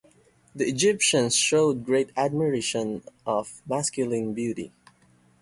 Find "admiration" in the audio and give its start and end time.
2.17-3.03